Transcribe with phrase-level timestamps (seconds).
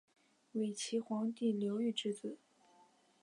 [0.53, 2.39] 伪齐皇帝刘豫之子。